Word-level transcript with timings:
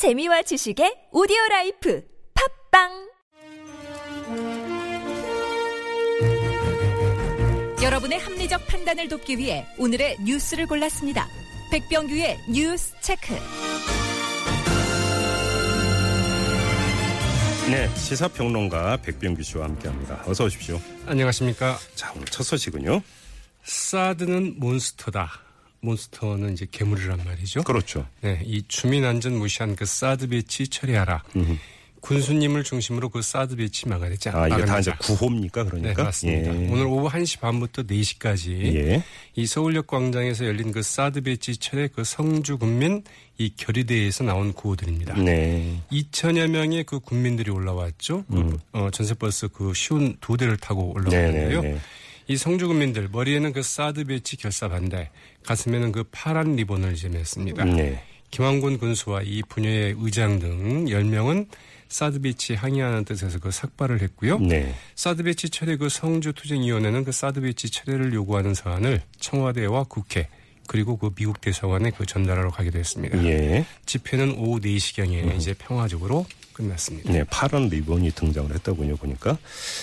재미와 0.00 0.40
지식의 0.40 1.12
오디오 1.12 1.36
life 1.50 2.02
팟빵 2.70 2.88
여러분의 7.82 8.18
합리적 8.18 8.66
판단을 8.66 9.08
돕기 9.08 9.36
위해 9.36 9.66
오늘의 9.76 10.16
뉴스를 10.24 10.66
골랐습니다. 10.66 11.28
백병규의 11.70 12.38
뉴스 12.48 12.94
체크. 13.02 13.34
네, 17.70 17.94
시사평론가 17.94 19.02
백병규 19.02 19.42
씨와 19.42 19.66
함께합니다. 19.66 20.24
어서 20.26 20.46
오십시오. 20.46 20.80
안녕하십니까. 21.04 21.76
자, 21.94 22.10
오늘 22.16 22.24
첫 22.28 22.44
소식은요. 22.44 23.02
사드는 23.64 24.60
monster다. 24.60 25.49
monster는 25.80 26.52
이제 26.52 26.66
괴물이란 26.70 27.24
말이죠. 27.24 27.62
그렇죠. 27.62 28.06
네, 28.20 28.40
이 28.44 28.62
주민 28.68 29.04
안전 29.04 29.36
무시한 29.38 29.76
그 29.76 29.84
사드 29.84 30.28
배치 30.28 30.68
철회하라. 30.68 31.22
군수님을 32.00 32.64
중심으로 32.64 33.08
그 33.10 33.22
사드 33.22 33.56
배치 33.56 33.88
막아내자. 33.88 34.32
아, 34.34 34.48
이게 34.48 34.64
다. 34.64 34.78
이제 34.78 34.92
구호입니까? 35.00 35.64
네, 35.64 35.70
그러니까. 35.70 36.04
맞습니다. 36.04 36.54
예. 36.54 36.68
오늘 36.70 36.86
오후 36.86 37.08
1시 37.08 37.40
반부터 37.40 37.82
4시까지 37.82 38.74
예. 38.74 39.04
이 39.36 39.46
서울역 39.46 39.86
광장에서 39.86 40.46
열린 40.46 40.72
그 40.72 40.82
사드 40.82 41.20
배치 41.22 41.56
철회 41.56 41.88
그 41.88 42.04
성주 42.04 42.58
군민 42.58 43.02
이 43.38 43.52
결의대회에서 43.56 44.24
나온 44.24 44.52
구호들입니다. 44.52 45.14
네. 45.14 45.80
2천여 45.92 46.48
명의 46.48 46.84
그 46.84 47.00
군민들이 47.00 47.50
올라왔죠. 47.50 48.24
그, 48.30 48.58
어, 48.72 48.90
전세버스 48.90 49.48
그 49.48 49.72
쉰두 49.74 50.36
대를 50.36 50.56
타고 50.56 50.92
올라왔는데요. 50.94 51.58
음. 51.58 51.62
네, 51.62 51.68
네, 51.68 51.74
네. 51.74 51.80
이 52.30 52.36
성주 52.36 52.68
군민들 52.68 53.08
머리에는 53.10 53.52
그 53.52 53.60
사드 53.60 54.04
배치 54.04 54.36
결사 54.36 54.68
반대, 54.68 55.10
가슴에는 55.44 55.90
그 55.90 56.04
파란 56.12 56.54
리본을 56.54 56.92
이제 56.92 57.08
맸습니다. 57.08 57.64
네. 57.74 58.04
김항곤 58.30 58.78
군수와 58.78 59.22
이 59.24 59.42
군의회 59.48 59.96
의장 59.98 60.38
등 60.38 60.84
10명은 60.84 61.48
사드 61.88 62.20
배치 62.20 62.54
항의하는 62.54 63.04
뜻에서 63.04 63.40
그 63.40 63.50
삭발을 63.50 64.00
했고요. 64.02 64.38
네. 64.38 64.72
사드 64.94 65.24
배치 65.24 65.50
철회 65.50 65.76
그 65.76 65.88
성주 65.88 66.34
투쟁위원회는 66.34 67.02
그 67.02 67.10
사드 67.10 67.40
배치 67.40 67.68
철회를 67.68 68.14
요구하는 68.14 68.54
서한을 68.54 69.02
청와대와 69.18 69.86
국회 69.88 70.28
그리고 70.70 70.96
그 70.96 71.10
미국 71.12 71.40
대사관에 71.40 71.90
그 71.90 72.06
전달하러 72.06 72.50
가기도 72.50 72.78
했습니다. 72.78 73.24
예. 73.24 73.66
집회는 73.86 74.36
오후 74.38 74.60
4시경에 74.60 75.34
이제 75.36 75.52
평화적으로 75.52 76.26
끝났습니다. 76.52 77.12
네, 77.12 77.24
파란 77.24 77.68
리본이 77.68 78.12
등장을 78.12 78.54
했더군요, 78.54 78.94
보니까. 78.94 79.36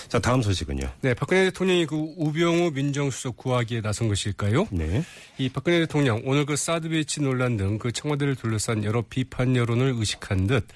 자, 0.08 0.18
다음 0.18 0.40
소식은요. 0.40 0.88
네, 1.02 1.12
박근혜 1.12 1.44
대통령이 1.44 1.84
그 1.84 1.94
우병우 2.16 2.70
민정수석 2.70 3.36
구하기에 3.36 3.82
나선 3.82 4.08
것일까요? 4.08 4.66
네. 4.70 5.04
이 5.36 5.50
박근혜 5.50 5.80
대통령 5.80 6.22
오늘 6.24 6.46
그 6.46 6.56
사드 6.56 6.88
배치 6.88 7.20
논란 7.20 7.58
등 7.58 7.78
그 7.78 7.92
청와대를 7.92 8.36
둘러싼 8.36 8.82
여러 8.82 9.02
비판 9.02 9.56
여론을 9.56 9.92
의식한 9.94 10.46
듯 10.46 10.66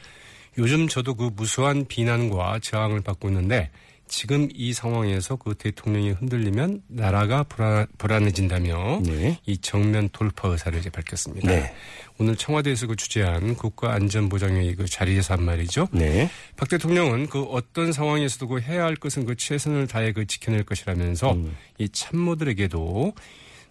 요즘 0.58 0.88
저도 0.88 1.14
그 1.14 1.30
무수한 1.34 1.86
비난과 1.86 2.58
저항을 2.58 3.00
받고 3.00 3.28
있는데 3.30 3.70
지금 4.08 4.48
이 4.52 4.72
상황에서 4.72 5.36
그 5.36 5.54
대통령이 5.54 6.10
흔들리면 6.10 6.82
나라가 6.88 7.42
불안, 7.44 7.86
불안해진다며 7.98 9.00
네. 9.04 9.38
이 9.46 9.58
정면 9.58 10.08
돌파 10.12 10.48
의사를 10.48 10.78
이제 10.78 10.90
밝혔습니다. 10.90 11.48
네. 11.48 11.74
오늘 12.18 12.36
청와대에서 12.36 12.86
그 12.86 12.96
주재한 12.96 13.54
국가안전보장회의 13.54 14.74
그 14.76 14.86
자리에서 14.86 15.34
한 15.34 15.44
말이죠. 15.44 15.88
네. 15.92 16.30
박 16.56 16.68
대통령은 16.68 17.28
그 17.28 17.42
어떤 17.42 17.92
상황에서도 17.92 18.48
그 18.48 18.60
해야 18.60 18.84
할 18.84 18.96
것은 18.96 19.24
그 19.24 19.34
최선을 19.34 19.86
다해 19.86 20.12
그 20.12 20.26
지켜낼 20.26 20.64
것이라면서 20.64 21.32
음. 21.32 21.56
이 21.78 21.88
참모들에게도 21.88 23.14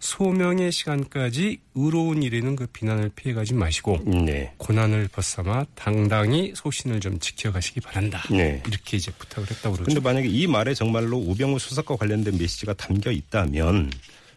소명의 0.02 0.72
시간까지 0.72 1.60
의로운 1.76 2.24
일에는 2.24 2.56
그 2.56 2.66
비난을 2.66 3.12
피해가지 3.14 3.54
마시고 3.54 4.00
네. 4.04 4.52
고난을 4.56 5.08
벗삼아 5.12 5.66
당당히 5.76 6.52
소신을 6.56 6.98
좀 6.98 7.20
지켜가시기 7.20 7.80
바란다. 7.80 8.20
네. 8.28 8.60
이렇게 8.66 8.96
이제 8.96 9.12
부탁을 9.12 9.48
했다고 9.48 9.76
그러죠. 9.76 9.84
근데 9.84 10.00
만약에 10.00 10.26
이 10.26 10.48
말에 10.48 10.74
정말로 10.74 11.18
우병우 11.18 11.60
수석과 11.60 11.94
관련된 11.94 12.36
메시지가 12.36 12.74
담겨 12.74 13.12
있다면 13.12 13.92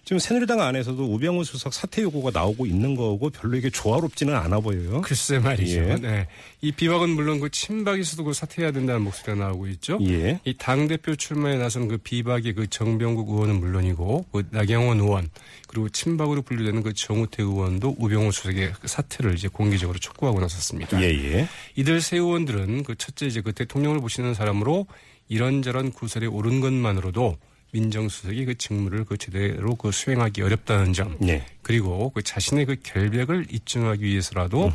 지금 0.06 0.20
새누리당 0.20 0.62
안에서도 0.62 1.04
우병우 1.04 1.44
수석 1.44 1.74
사퇴 1.74 2.04
요구가 2.04 2.30
나오고 2.32 2.68
있는 2.68 2.96
거고 2.96 3.32
별로 3.32 3.58
이게 3.58 3.72
조화롭지는 3.72 4.36
않아 4.36 4.60
보여요. 4.60 5.02
글쎄 5.02 5.40
말이죠. 5.40 5.80
예. 5.80 5.96
네. 5.96 6.28
이 6.62 6.72
비박은 6.72 7.10
물론 7.10 7.40
그 7.40 7.50
친박에서도 7.50 8.24
그 8.24 8.32
사퇴해야 8.34 8.72
된다는 8.72 9.02
목소리가 9.02 9.44
나오고 9.48 9.68
있죠. 9.70 9.98
예. 10.04 10.40
이 10.46 10.54
당 10.60 10.88
대표 10.88 11.16
출마에 11.16 11.58
나선 11.58 11.88
그 11.88 11.98
비박의 11.98 12.54
그 12.54 12.68
정병국 12.68 13.30
의원은 13.30 13.60
물론이고 13.60 14.26
그 14.32 14.44
나경원 14.52 15.00
의원 15.00 15.30
그리고 15.68 15.90
친박으로 15.90 16.44
분류되는 16.44 16.84
그 16.84 16.94
정우태 16.94 17.42
의원도 17.42 17.96
우병우 17.98 18.32
수석의 18.32 18.74
그 18.80 18.88
사퇴를 18.88 19.34
이제 19.34 19.48
공개적으로 19.48 19.98
촉구하고 19.98 20.40
나섰습니다. 20.40 21.02
예, 21.02 21.08
예. 21.08 21.48
이들 21.76 22.00
세 22.02 22.18
의원들은 22.18 22.84
그 22.84 22.94
첫째 22.96 23.26
이제 23.26 23.42
그 23.42 23.54
대통령을 23.54 24.00
보시는 24.02 24.36
사람으로 24.36 24.86
이런저런 25.30 25.92
구설에 25.92 26.28
오른 26.28 26.62
것만으로도 26.62 27.38
민정수석이 27.72 28.46
그 28.46 28.56
직무를 28.56 29.04
그 29.04 29.18
제대로 29.18 29.76
그 29.76 29.92
수행하기 29.92 30.42
어렵다는 30.42 30.94
점. 30.94 31.18
네. 31.20 31.46
그리고 31.62 32.10
그 32.12 32.22
자신의 32.22 32.66
그 32.66 32.76
결백을 32.82 33.48
입증하기 33.50 34.04
위해서라도 34.04 34.72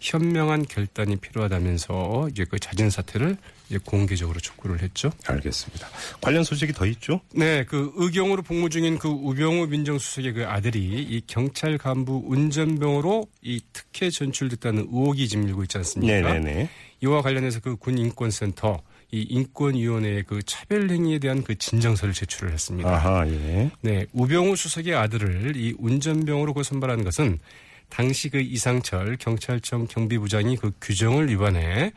현명한 0.00 0.66
결단이 0.66 1.16
필요하다면서 1.16 2.28
이제 2.30 2.44
그 2.44 2.58
자진 2.60 2.90
사퇴를 2.90 3.36
이제 3.68 3.78
공개적으로 3.84 4.38
촉구를 4.38 4.82
했죠. 4.82 5.10
알겠습니다. 5.26 5.88
관련 6.20 6.44
소식이 6.44 6.74
더 6.74 6.86
있죠? 6.86 7.20
네, 7.34 7.64
그 7.64 7.92
의경으로 7.96 8.42
복무 8.42 8.68
중인 8.68 8.98
그 8.98 9.08
우병우 9.08 9.66
민정수석의 9.66 10.32
그 10.34 10.46
아들이 10.46 10.80
이 10.80 11.22
경찰 11.26 11.76
간부 11.78 12.24
운전병으로 12.26 13.26
이 13.42 13.60
특혜 13.72 14.10
전출됐다는 14.10 14.88
의혹이 14.92 15.26
지금 15.28 15.48
일고 15.48 15.62
있지 15.62 15.78
않습니까? 15.78 16.20
네네네. 16.34 16.68
이와 17.00 17.22
관련해서 17.22 17.60
그 17.60 17.76
군 17.76 17.98
인권센터 17.98 18.80
이 19.14 19.24
인권위원회에 19.30 20.22
그 20.22 20.42
차별 20.42 20.90
행위에 20.90 21.20
대한 21.20 21.44
그 21.44 21.56
진정서를 21.56 22.12
제출을 22.12 22.52
했습니다. 22.52 22.90
아하, 22.90 23.24
예. 23.28 23.70
네, 23.80 24.06
우병우 24.12 24.56
수석의 24.56 24.92
아들을 24.96 25.54
이 25.56 25.72
운전병으로 25.78 26.52
그 26.52 26.64
선발한 26.64 27.04
것은 27.04 27.38
당시 27.88 28.28
그 28.28 28.40
이상철 28.40 29.18
경찰청 29.18 29.86
경비부장이 29.86 30.56
그 30.56 30.72
규정을 30.80 31.30
위반해 31.30 31.92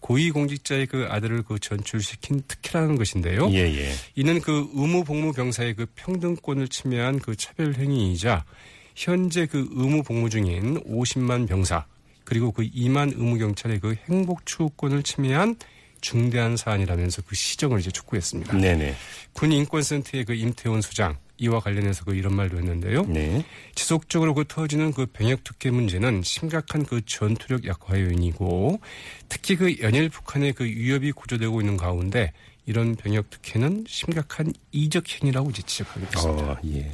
고위공직자의 0.00 0.86
그 0.86 1.06
아들을 1.10 1.42
그 1.42 1.58
전출시킨 1.58 2.42
특혜라는 2.48 2.96
것인데요. 2.96 3.50
예, 3.52 3.58
예. 3.58 3.92
이는 4.14 4.40
그 4.40 4.66
의무 4.72 5.04
복무 5.04 5.34
병사의 5.34 5.74
그 5.74 5.86
평등권을 5.94 6.68
침해한 6.68 7.18
그 7.18 7.36
차별 7.36 7.74
행위이자 7.74 8.46
현재 8.94 9.44
그 9.44 9.68
의무 9.72 10.04
복무 10.04 10.30
중인 10.30 10.82
50만 10.84 11.46
병사 11.46 11.84
그리고 12.24 12.50
그 12.50 12.62
2만 12.62 13.12
의무 13.12 13.36
경찰의 13.36 13.80
그 13.80 13.94
행복 14.08 14.46
추구권을 14.46 15.02
침해한 15.02 15.56
중대한 16.02 16.58
사안이라면서 16.58 17.22
그 17.22 17.34
시정을 17.34 17.80
이제 17.80 17.90
촉구했습니다. 17.90 18.58
네네. 18.58 18.94
군 19.32 19.52
인권센터의 19.52 20.26
그 20.26 20.34
임태원 20.34 20.82
수장 20.82 21.16
이와 21.38 21.60
관련해서 21.60 22.04
그 22.04 22.14
이런 22.14 22.36
말도 22.36 22.58
했는데요. 22.58 23.04
네. 23.06 23.44
지속적으로 23.74 24.34
그 24.34 24.44
터지는 24.46 24.92
그 24.92 25.06
병역 25.06 25.42
특혜 25.42 25.70
문제는 25.70 26.22
심각한 26.22 26.84
그 26.84 27.00
전투력 27.06 27.66
약화 27.66 27.98
요인이고 27.98 28.80
특히 29.28 29.56
그 29.56 29.74
연일 29.80 30.08
북한의 30.10 30.52
그 30.52 30.64
위협이 30.64 31.12
고조되고 31.12 31.60
있는 31.60 31.76
가운데 31.76 32.32
이런 32.66 32.94
병역 32.94 33.30
특혜는 33.30 33.86
심각한 33.88 34.52
이적 34.70 35.04
행위라고 35.08 35.50
이제 35.50 35.62
지적하고 35.62 36.00
있습니다. 36.00 36.52
어, 36.52 36.58
예. 36.66 36.90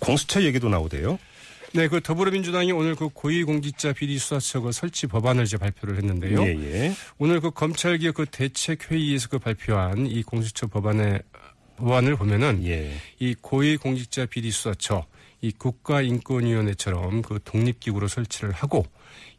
공수처 0.00 0.42
얘기도 0.42 0.68
나오대요. 0.68 1.18
네, 1.72 1.86
그 1.86 2.00
더불어민주당이 2.00 2.72
오늘 2.72 2.96
그 2.96 3.08
고위공직자 3.08 3.92
비리 3.92 4.18
수사처가 4.18 4.72
설치 4.72 5.06
법안을 5.06 5.44
이제 5.44 5.56
발표를 5.56 5.96
했는데요. 5.98 6.42
예, 6.42 6.48
예. 6.48 6.92
오늘 7.18 7.40
그 7.40 7.52
검찰개혁 7.52 8.14
그 8.16 8.26
대책 8.26 8.90
회의에서 8.90 9.28
그 9.28 9.38
발표한 9.38 10.06
이 10.06 10.22
공수처 10.22 10.66
법안의 10.66 11.22
법안을 11.76 12.16
보면은 12.16 12.66
예. 12.66 12.92
이 13.20 13.34
고위공직자 13.40 14.26
비리 14.26 14.50
수사처, 14.50 15.06
이 15.42 15.52
국가인권위원회처럼 15.52 17.22
그 17.22 17.38
독립기구로 17.44 18.08
설치를 18.08 18.52
하고 18.52 18.84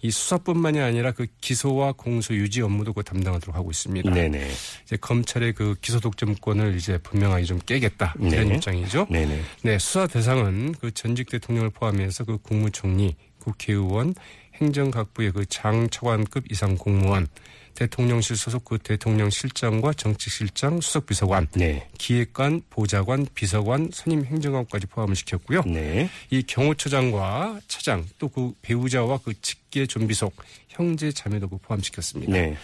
이 0.01 0.09
수사뿐만이 0.09 0.79
아니라 0.79 1.11
그 1.11 1.27
기소와 1.41 1.93
공소 1.93 2.33
유지 2.33 2.61
업무도 2.61 2.93
그 2.93 3.03
담당하도록 3.03 3.55
하고 3.55 3.69
있습니다. 3.69 4.11
네네. 4.11 4.49
이제 4.83 4.97
검찰의 4.97 5.53
그 5.53 5.75
기소 5.79 5.99
독점권을 5.99 6.75
이제 6.75 6.97
분명하게 6.97 7.43
좀 7.43 7.59
깨겠다 7.59 8.15
이런 8.19 8.49
네. 8.49 8.55
입장이죠. 8.55 9.07
네네. 9.09 9.41
네, 9.61 9.77
수사 9.77 10.07
대상은 10.07 10.73
그 10.73 10.91
전직 10.91 11.29
대통령을 11.29 11.69
포함해서 11.69 12.23
그 12.23 12.39
국무총리, 12.39 13.15
국회의원, 13.39 14.15
행정각부의 14.55 15.31
그 15.31 15.45
장차관급 15.45 16.51
이상 16.51 16.77
공무원, 16.77 17.27
대통령실 17.73 18.35
소속 18.35 18.65
그 18.65 18.77
대통령 18.77 19.29
실장과 19.29 19.93
정책실장, 19.93 20.81
수석비서관, 20.81 21.47
네. 21.55 21.87
기획관, 21.97 22.61
보좌관, 22.69 23.25
비서관, 23.33 23.89
선임 23.93 24.25
행정관까지 24.25 24.87
포함을 24.87 25.15
시켰고요. 25.15 25.61
네. 25.65 26.09
이 26.29 26.43
경호처장과 26.43 27.61
차장 27.67 28.05
또 28.19 28.27
그 28.27 28.53
배우자와 28.61 29.19
그 29.23 29.33
직계 29.41 29.85
좀비 29.85 30.13
속 30.13 30.35
형제 30.67 31.11
자매도 31.11 31.47
그 31.47 31.57
포함시켰습니다. 31.57 32.33
네. 32.33 32.55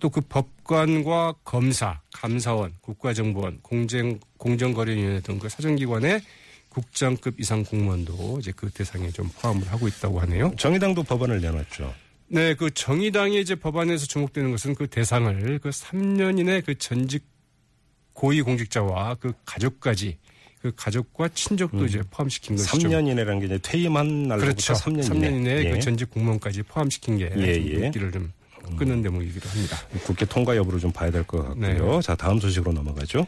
또 0.00 0.10
그 0.10 0.20
법관과 0.20 1.34
검사, 1.44 2.00
감사원, 2.12 2.74
국가정보원, 2.80 3.60
공정 3.62 4.18
공정거래위원회 4.36 5.20
등 5.20 5.38
그 5.38 5.48
사정기관의 5.48 6.20
국장급 6.76 7.40
이상 7.40 7.64
공무원도 7.64 8.36
이제 8.38 8.52
그 8.54 8.68
대상에 8.68 9.10
좀 9.10 9.30
포함을 9.40 9.66
하고 9.72 9.88
있다고 9.88 10.20
하네요. 10.20 10.52
정의당도 10.58 11.04
법안을 11.04 11.40
내놨죠. 11.40 11.94
네, 12.28 12.52
그 12.54 12.70
정의당이 12.70 13.40
이제 13.40 13.54
법안에서 13.54 14.04
주목되는 14.04 14.50
것은 14.50 14.74
그 14.74 14.86
대상을 14.86 15.58
그 15.62 15.70
3년 15.70 16.38
이내 16.38 16.60
그 16.60 16.76
전직 16.76 17.24
고위 18.12 18.42
공직자와 18.42 19.14
그 19.14 19.32
가족까지 19.46 20.18
그 20.60 20.72
가족과 20.76 21.28
친족도 21.28 21.78
음. 21.78 21.86
이제 21.86 22.02
포함시킨 22.10 22.56
것이죠. 22.56 22.88
3년 22.88 23.08
이내라는 23.08 23.40
게 23.40 23.46
이제 23.46 23.58
퇴임한 23.62 24.24
날로부터 24.24 24.44
그렇죠. 24.52 24.72
3년, 24.74 25.00
3년 25.00 25.16
이내, 25.16 25.60
이내 25.60 25.64
예. 25.64 25.70
그 25.70 25.80
전직 25.80 26.10
공무원까지 26.10 26.62
포함시킨 26.64 27.16
게 27.16 27.32
예, 27.38 27.84
예. 27.84 27.90
길을 27.90 28.12
좀 28.12 28.30
끄는 28.76 29.00
대목이기도 29.00 29.48
합니다. 29.48 29.78
국회 30.04 30.26
통과 30.26 30.54
여부를 30.56 30.78
좀 30.80 30.92
봐야 30.92 31.10
될 31.10 31.22
것 31.24 31.38
같고요. 31.42 31.94
네. 31.94 32.02
자, 32.02 32.14
다음 32.16 32.38
소식으로 32.38 32.72
넘어가죠. 32.72 33.26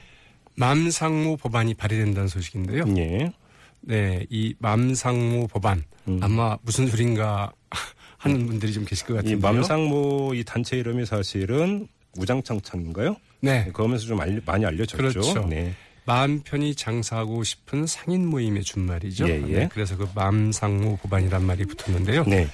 맘상무 0.59 1.37
법안이 1.37 1.75
발의된다는 1.75 2.29
소식인데요. 2.29 2.85
예. 2.97 3.33
네, 3.81 4.27
이 4.29 4.55
맘상무 4.59 5.47
법안 5.49 5.85
음. 6.09 6.19
아마 6.21 6.57
무슨 6.63 6.89
소린가 6.89 7.53
하는 8.19 8.47
분들이 8.47 8.73
좀 8.73 8.85
계실 8.85 9.07
것 9.07 9.15
같은데요. 9.15 9.39
이 9.39 9.41
맘상무 9.41 10.33
이 10.35 10.43
단체 10.45 10.77
이름이 10.77 11.07
사실은 11.07 11.87
우장창창인가요? 12.17 13.17
네. 13.41 13.71
그러면서 13.73 14.07
좀 14.07 14.21
알리, 14.21 14.41
많이 14.45 14.67
알려졌죠. 14.67 14.97
그렇죠. 14.97 15.47
네. 15.47 15.73
마음 16.05 16.41
편히 16.43 16.75
장사하고 16.75 17.45
싶은 17.45 17.87
상인 17.87 18.27
모임의 18.27 18.65
준말이죠. 18.65 19.29
예, 19.29 19.35
예. 19.47 19.59
네, 19.59 19.69
그래서 19.71 19.97
그 19.97 20.09
맘상무 20.15 20.97
법안이란 20.97 21.45
말이 21.45 21.65
붙었는데요. 21.67 22.25
네. 22.25 22.49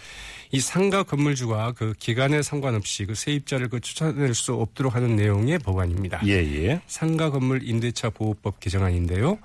이 0.55 0.61
상가 0.61 1.03
건물주가 1.03 1.73
그 1.73 1.95
기간에 1.99 2.41
상관없이 2.41 3.06
그 3.06 3.17
세입자를 3.17 3.69
그 3.69 3.81
추천할 3.81 4.35
수 4.35 4.55
없도록 4.55 4.95
하는 4.95 5.17
내용의 5.17 5.59
법안입니다. 5.59 6.21
예, 6.27 6.35
예. 6.35 6.81
상가 6.87 7.29
건물 7.29 7.69
임대차 7.69 8.11
보호법 8.11 8.61
개정안인데요. 8.61 9.39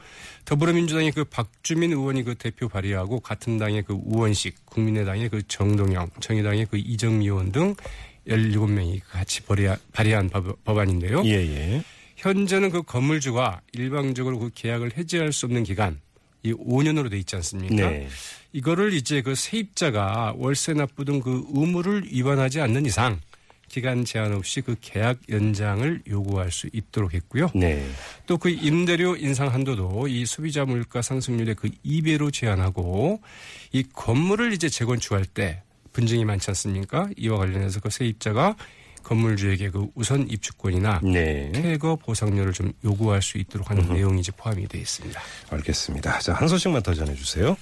더불어민주당의 0.45 1.11
그 1.13 1.23
박주민 1.23 1.93
의원이 1.93 2.25
그 2.25 2.35
대표 2.35 2.69
발의하고 2.69 3.21
같은 3.21 3.57
당의 3.57 3.81
그 3.81 3.97
우원식, 3.99 4.67
국민의당의 4.67 5.29
그 5.29 5.41
정동영, 5.47 6.11
정의당의 6.19 6.67
그 6.69 6.77
이정미 6.77 7.25
의원 7.25 7.51
등 7.51 7.73
17명이 8.27 9.01
같이 9.09 9.41
발의한 9.91 10.29
법안인데요. 10.63 11.23
예, 11.25 11.31
예. 11.31 11.83
현재는 12.17 12.69
그 12.69 12.83
건물주가 12.83 13.61
일방적으로 13.73 14.37
그 14.37 14.51
계약을 14.53 14.95
해지할 14.95 15.33
수 15.33 15.47
없는 15.47 15.63
기간 15.63 15.99
이 16.43 16.53
5년으로 16.53 17.09
돼 17.09 17.17
있지 17.17 17.35
않습니까? 17.35 17.75
네. 17.89 18.07
이거를 18.53 18.93
이제 18.93 19.21
그 19.21 19.35
세입자가 19.35 20.35
월세 20.37 20.73
납부 20.73 21.05
등 21.05 21.21
그 21.21 21.45
의무를 21.53 22.05
위반하지 22.11 22.61
않는 22.61 22.85
이상 22.85 23.19
기간 23.67 24.03
제한 24.03 24.33
없이 24.33 24.61
그 24.61 24.75
계약 24.81 25.19
연장을 25.29 26.01
요구할 26.07 26.51
수 26.51 26.67
있도록 26.73 27.13
했고요. 27.13 27.51
네. 27.53 27.85
또 28.25 28.37
그 28.37 28.49
임대료 28.49 29.15
인상 29.15 29.53
한도도 29.53 30.07
이 30.07 30.25
소비자 30.25 30.65
물가 30.65 31.01
상승률의 31.03 31.55
그 31.55 31.69
2배로 31.85 32.33
제한하고 32.33 33.21
이 33.71 33.83
건물을 33.93 34.53
이제 34.53 34.69
재건축할 34.69 35.25
때 35.25 35.61
분쟁이 35.93 36.25
많지 36.25 36.49
않습니까? 36.51 37.09
이와 37.17 37.37
관련해서 37.37 37.79
그 37.79 37.89
세입자가 37.89 38.55
건물주에게 39.03 39.69
그 39.69 39.87
우선 39.95 40.29
입주권이나 40.29 41.01
네. 41.03 41.51
퇴거 41.51 41.95
보상료를 41.97 42.53
좀 42.53 42.71
요구할 42.83 43.21
수 43.21 43.37
있도록 43.37 43.69
하는 43.69 43.87
내용이 43.93 44.19
이제 44.19 44.31
포함이 44.35 44.67
되어 44.67 44.81
있습니다. 44.81 45.21
알겠습니다. 45.49 46.19
자, 46.19 46.33
한 46.33 46.47
소식만 46.47 46.83
더 46.83 46.93
전해 46.93 47.13
주세요. 47.15 47.55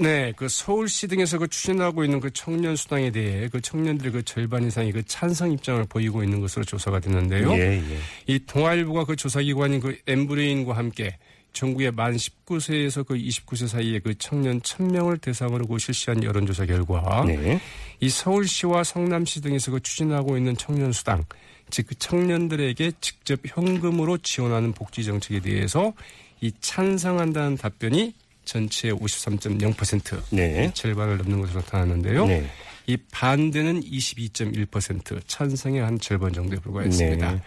네, 0.00 0.32
그 0.36 0.48
서울시 0.48 1.08
등에서 1.08 1.38
그 1.38 1.48
추진하고 1.48 2.04
있는 2.04 2.20
그 2.20 2.30
청년 2.32 2.76
수당에 2.76 3.10
대해 3.10 3.48
그 3.48 3.60
청년들의 3.60 4.12
그 4.12 4.22
절반 4.22 4.64
이상이 4.64 4.92
그 4.92 5.02
찬성 5.04 5.50
입장을 5.50 5.84
보이고 5.88 6.22
있는 6.22 6.40
것으로 6.40 6.64
조사가 6.64 7.00
됐는데요. 7.00 7.52
예, 7.54 7.82
예. 7.82 7.98
이 8.28 8.38
동아일보가 8.46 9.06
그 9.06 9.16
조사기관인 9.16 9.80
그 9.80 9.98
엠브레인과 10.06 10.76
함께 10.76 11.18
전국의 11.58 11.90
만 11.90 12.14
19세에서 12.14 13.04
그 13.04 13.14
29세 13.14 13.66
사이의 13.66 14.00
그 14.00 14.16
청년 14.16 14.60
1000명을 14.60 15.20
대상으로 15.20 15.66
그 15.66 15.78
실시한 15.78 16.22
여론조사 16.22 16.66
결과 16.66 17.24
네. 17.26 17.60
이 17.98 18.08
서울시와 18.08 18.84
성남시 18.84 19.40
등에서 19.40 19.72
그 19.72 19.80
추진하고 19.80 20.36
있는 20.36 20.56
청년 20.56 20.92
수당 20.92 21.24
즉 21.70 21.88
그 21.88 21.94
청년들에게 21.96 22.92
직접 23.00 23.40
현금으로 23.44 24.18
지원하는 24.18 24.72
복지 24.72 25.04
정책에 25.04 25.40
대해서 25.40 25.92
이 26.40 26.52
찬성한다는 26.60 27.56
답변이 27.56 28.14
전체의 28.44 28.94
53.0% 28.94 30.22
네. 30.30 30.70
절반을 30.72 31.18
넘는 31.18 31.40
것으로 31.40 31.60
나타났는데요. 31.60 32.26
네. 32.26 32.46
이 32.86 32.96
반대는 33.10 33.82
22.1% 33.82 35.20
찬성의 35.26 35.82
한 35.82 35.98
절반 35.98 36.32
정도에 36.32 36.58
불과했습니다. 36.58 37.32
네. 37.32 37.42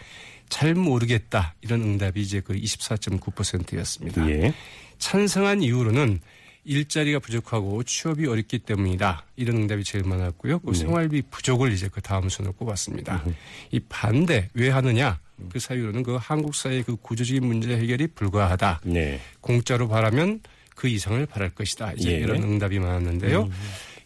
잘 0.52 0.74
모르겠다 0.74 1.54
이런 1.62 1.80
응답이 1.80 2.20
이제 2.20 2.40
그 2.40 2.52
24.9%였습니다. 2.52 4.28
예. 4.28 4.52
찬성한 4.98 5.62
이유로는 5.62 6.20
일자리가 6.64 7.20
부족하고 7.20 7.82
취업이 7.82 8.26
어렵기 8.26 8.58
때문이다. 8.58 9.24
이런 9.36 9.56
응답이 9.56 9.82
제일 9.82 10.04
많았고요. 10.04 10.58
그 10.58 10.72
네. 10.72 10.78
생활비 10.78 11.22
부족을 11.22 11.72
이제 11.72 11.88
그 11.90 12.02
다음 12.02 12.28
순으로 12.28 12.52
꼽았습니다. 12.52 13.24
이 13.70 13.80
반대 13.88 14.50
왜 14.52 14.68
하느냐? 14.68 15.18
그 15.48 15.58
사유로는 15.58 16.02
그 16.02 16.18
한국 16.20 16.54
사회의 16.54 16.82
그 16.82 16.96
구조적인 16.96 17.44
문제 17.44 17.74
해결이 17.74 18.08
불가하다. 18.08 18.82
네. 18.84 19.20
공짜로 19.40 19.88
바라면 19.88 20.40
그 20.76 20.86
이상을 20.86 21.24
바랄 21.26 21.50
것이다. 21.54 21.94
이제 21.94 22.12
예. 22.12 22.16
이런 22.18 22.42
응답이 22.42 22.78
많았는데요. 22.78 23.48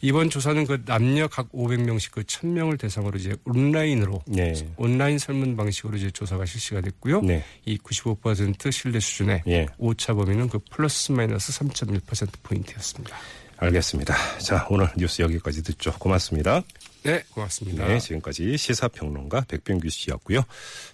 이번 0.01 0.31
조사는 0.31 0.67
그 0.67 0.85
남녀 0.85 1.27
각 1.29 1.51
500명씩 1.53 2.13
그 2.13 2.23
1000명을 2.23 2.79
대상으로 2.79 3.19
이제 3.19 3.35
온라인으로 3.45 4.23
네. 4.27 4.55
온라인 4.77 5.19
설문 5.19 5.57
방식으로 5.57 5.97
이제 5.97 6.11
조사가 6.11 6.45
실시가 6.45 6.81
됐고요. 6.81 7.23
네. 7.23 7.45
이95% 7.67 8.71
신뢰 8.73 9.01
수준의 9.01 9.43
예. 9.49 9.67
오차 9.79 10.15
범위는 10.15 10.49
그 10.49 10.59
플러스 10.71 11.13
마이너스 11.13 11.53
3.1% 11.59 12.29
포인트였습니다. 12.43 13.17
알겠습니다. 13.59 14.15
자, 14.39 14.67
오늘 14.69 14.89
뉴스 14.97 15.23
여기까지 15.23 15.63
듣죠. 15.63 15.93
고맙습니다. 15.99 16.63
네, 17.03 17.23
고맙습니다. 17.31 17.87
네, 17.87 17.99
지금까지 17.99 18.57
시사평론가 18.57 19.45
백병규 19.49 19.89
씨였고요. 19.89 20.43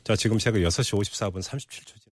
자, 0.04 0.14
지금 0.14 0.38
새가 0.38 0.58
6시 0.58 1.00
54분 1.00 1.42
37초. 1.42 1.94